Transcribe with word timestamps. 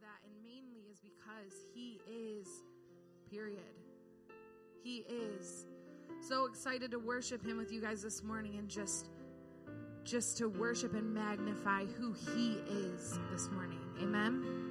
that, 0.00 0.20
and 0.24 0.32
mainly 0.42 0.86
is 0.90 0.98
because 0.98 1.52
He 1.74 2.00
is, 2.10 2.46
period. 3.30 3.60
He 4.82 5.04
is. 5.08 5.66
So 6.20 6.46
excited 6.46 6.90
to 6.90 6.98
worship 6.98 7.44
Him 7.44 7.56
with 7.56 7.72
you 7.72 7.80
guys 7.80 8.02
this 8.02 8.22
morning 8.22 8.56
and 8.58 8.68
just 8.68 9.10
just 10.02 10.38
to 10.38 10.48
worship 10.48 10.94
and 10.94 11.12
magnify 11.12 11.84
who 11.84 12.12
He 12.34 12.54
is 12.68 13.18
this 13.30 13.50
morning. 13.50 13.80
Amen. 14.00 14.69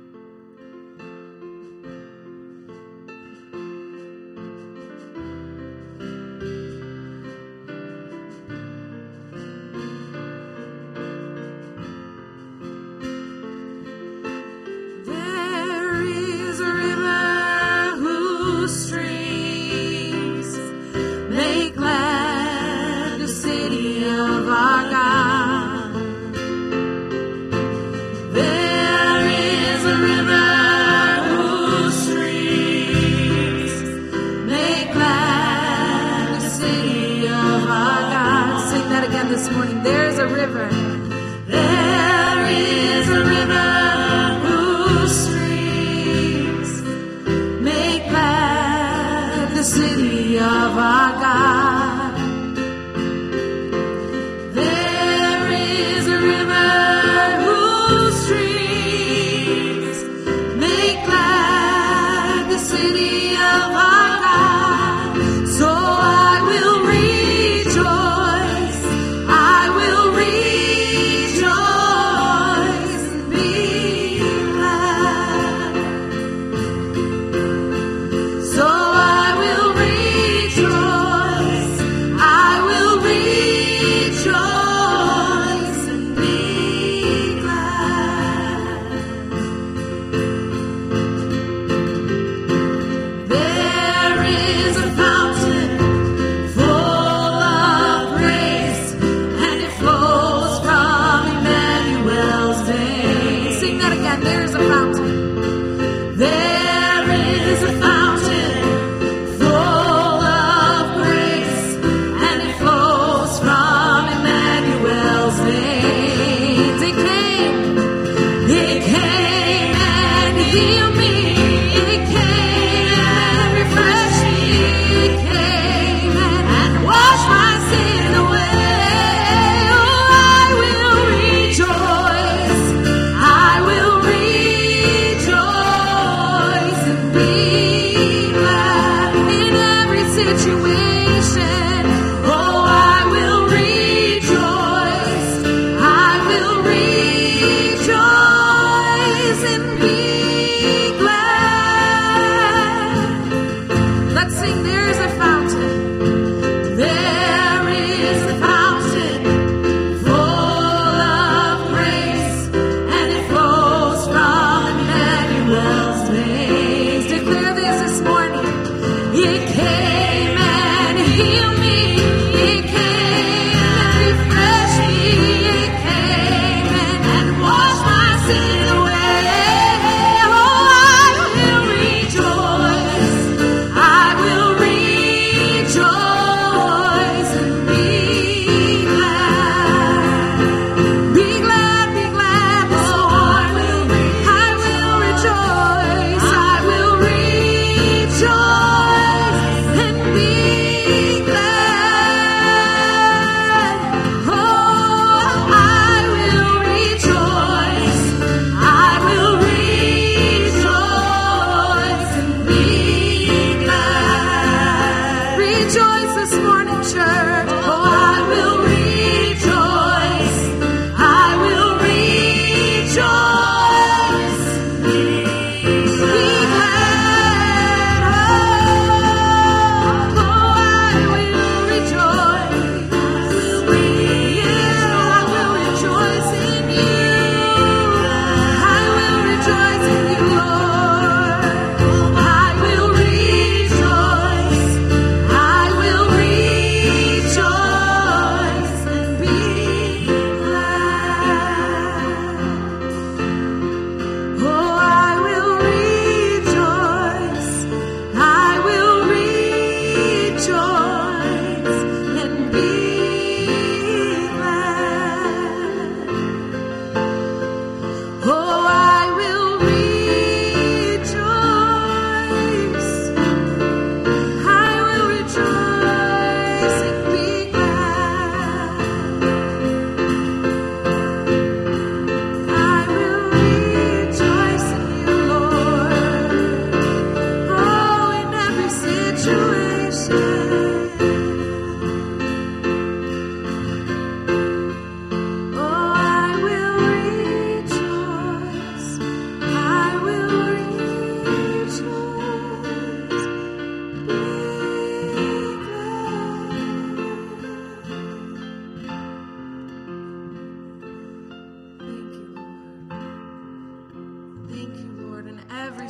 It 39.52 39.84
came 39.84 40.99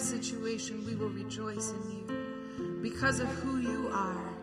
situation, 0.10 0.84
we 0.88 0.96
will 0.96 1.10
rejoice 1.10 1.72
in 1.72 1.92
you 1.92 2.82
because 2.82 3.20
of 3.20 3.28
who 3.28 3.60
you 3.60 3.90
are. 3.94 4.39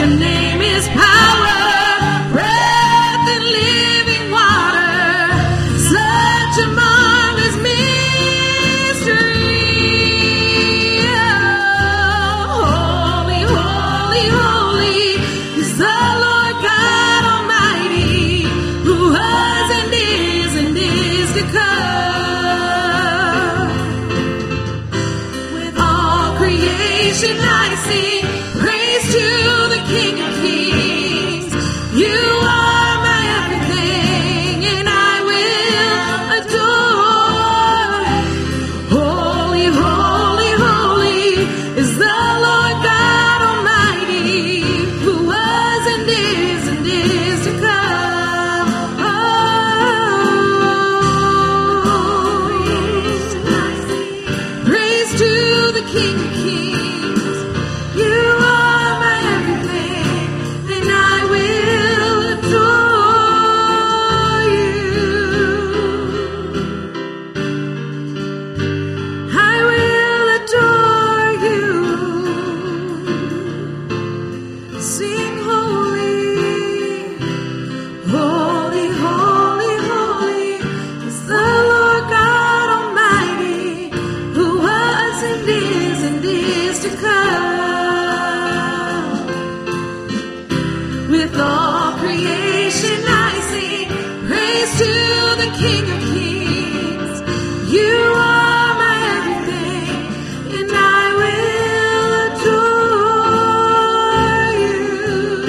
your 0.00 0.08
name. 0.16 0.39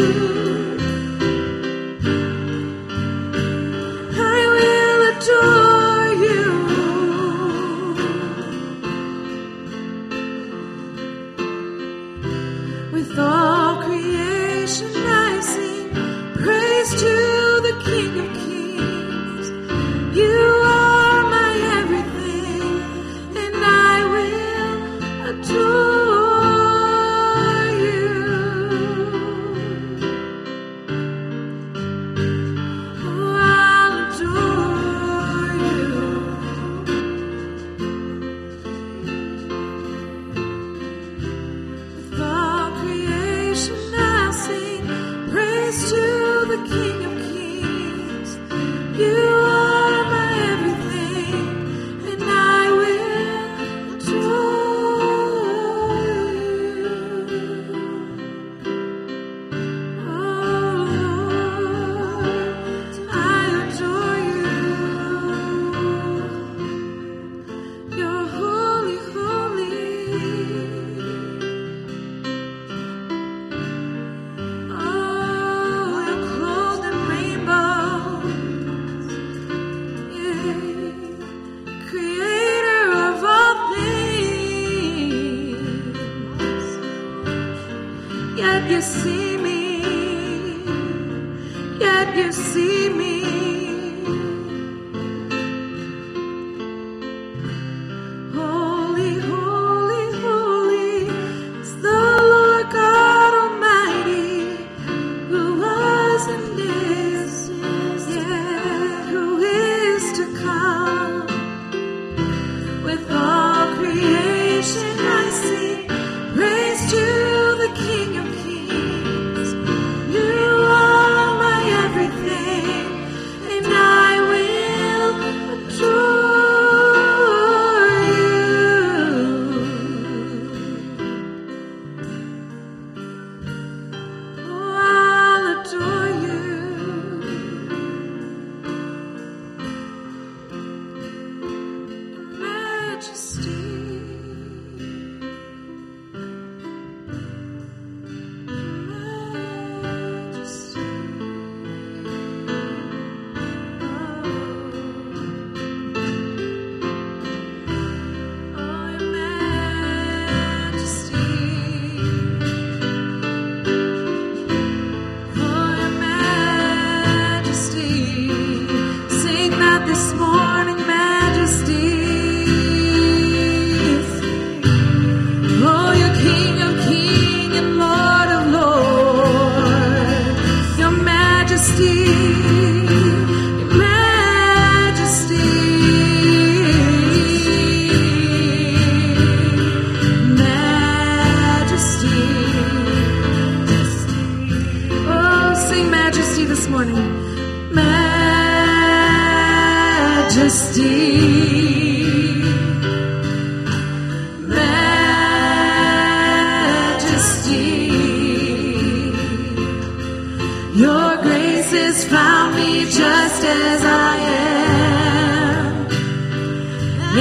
you. 0.01 0.40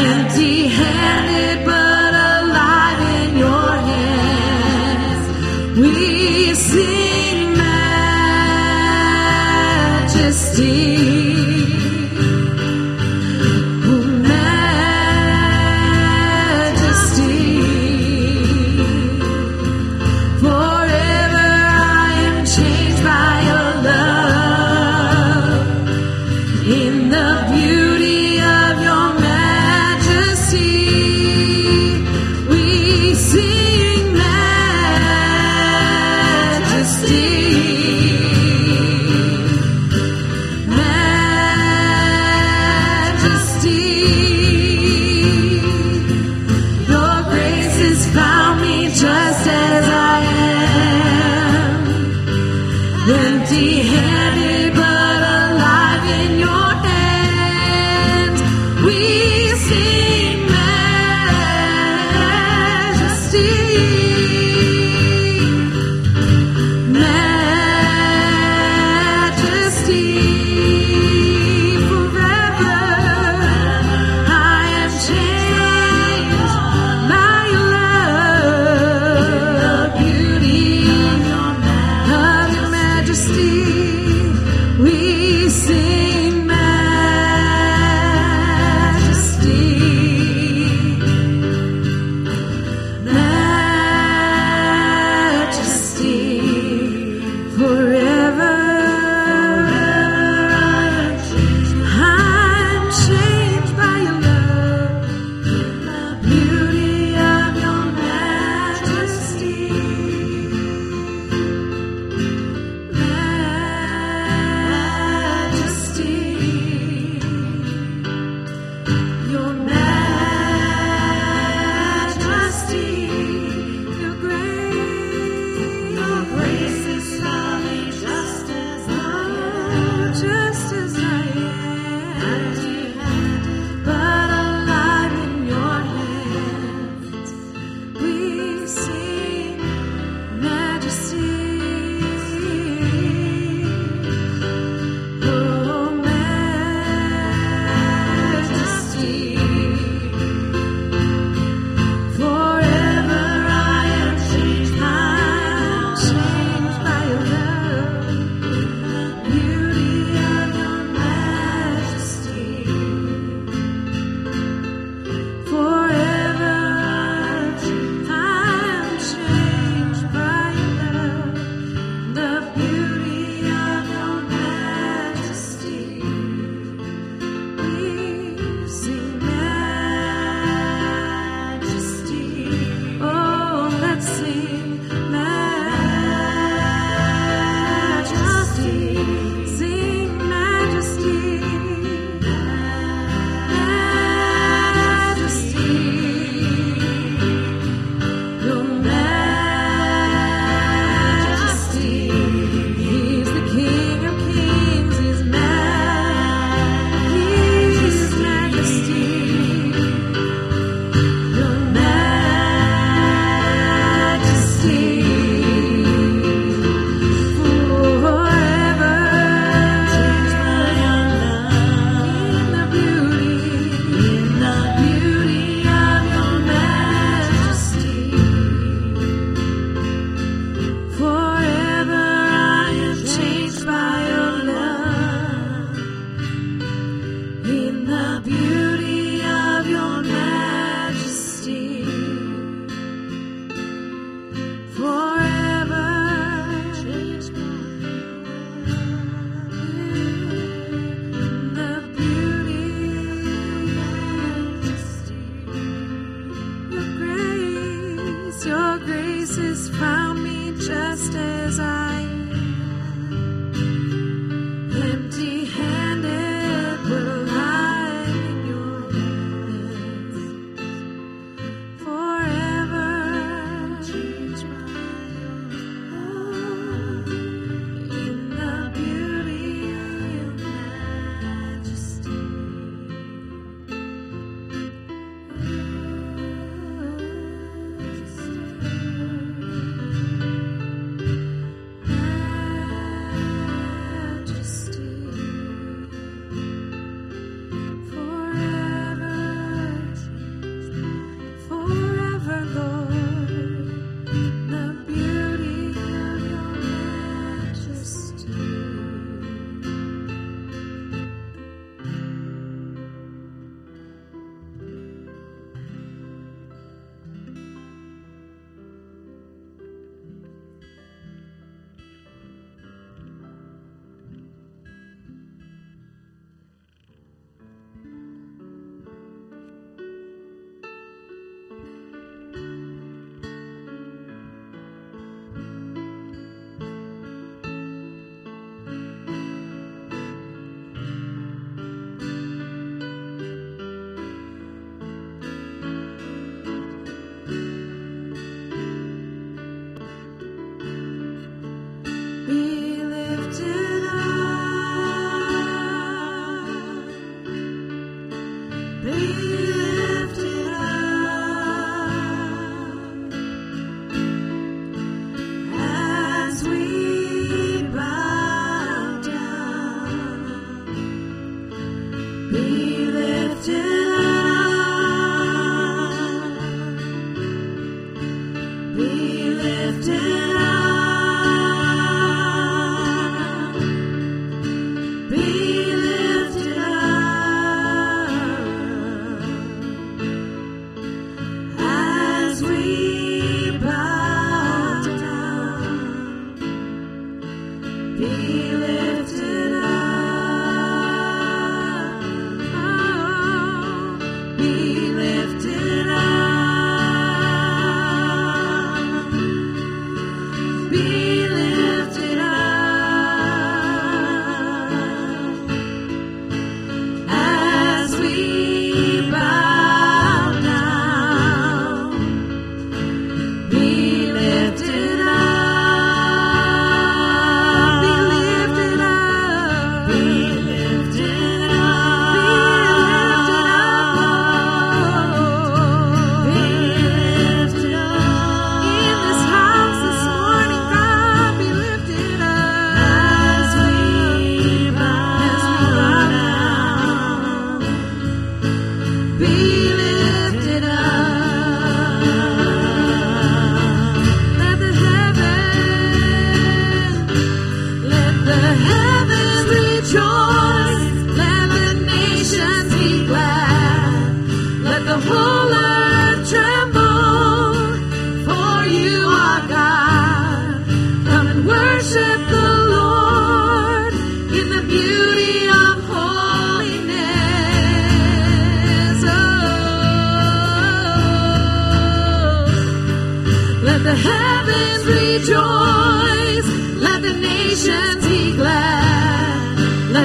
empty 0.08 0.66
handed 0.68 1.64
but 1.66 2.12
alive 2.32 3.00
in 3.22 3.30
your 3.38 3.70
hands. 3.90 5.24
We 5.78 6.54
sing 6.54 7.38
majesty. 10.06 11.29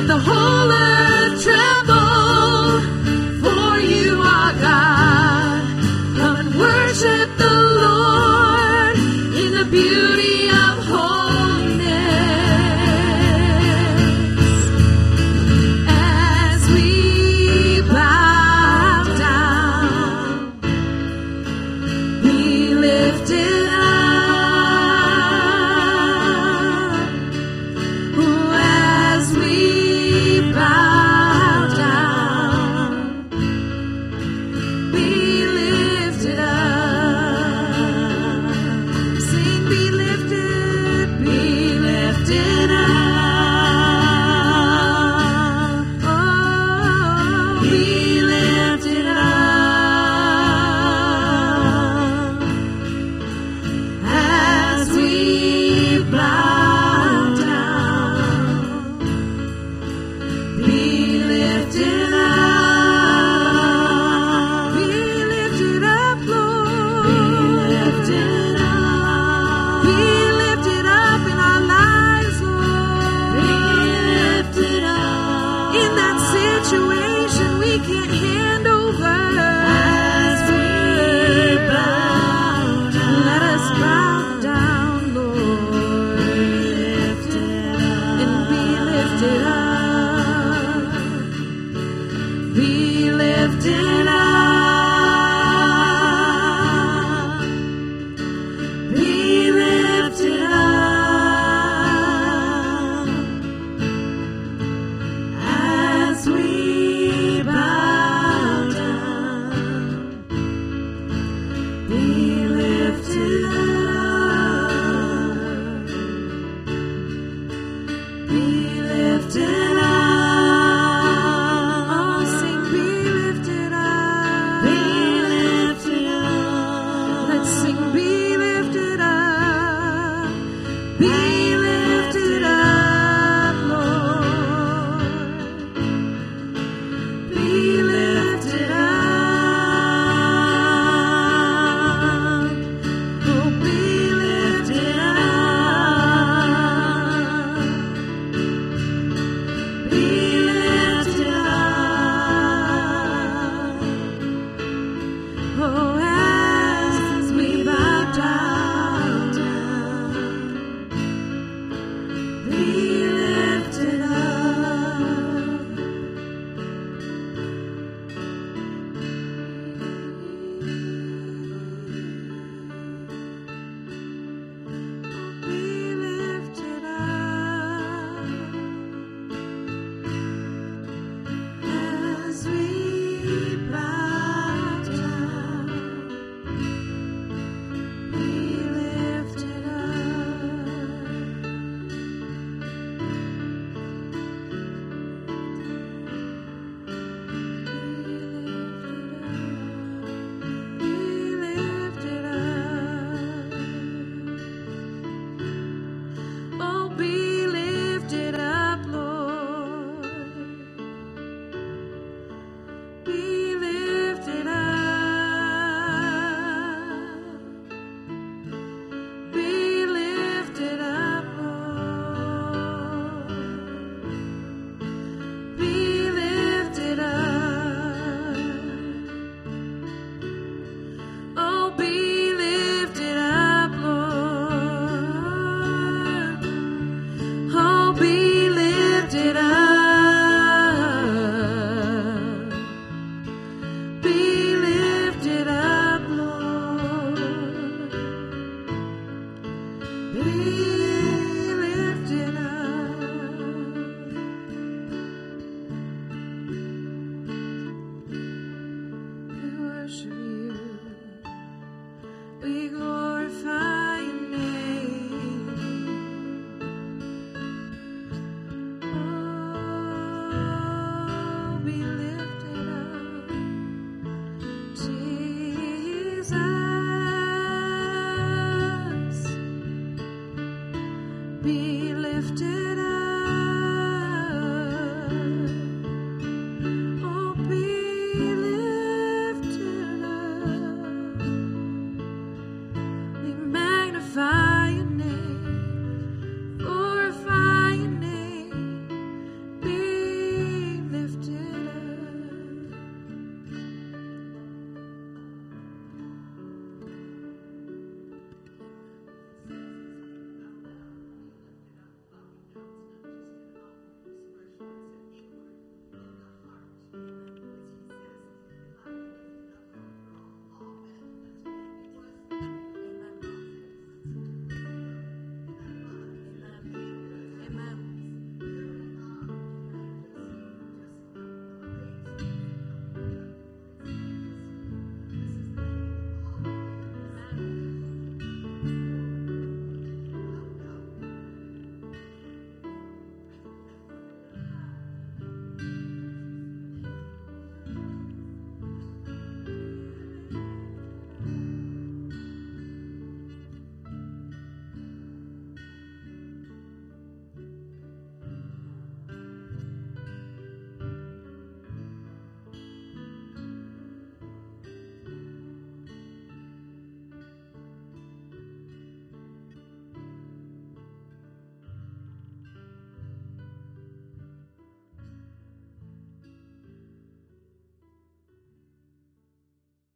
The 0.07 0.19
whole 0.19 0.84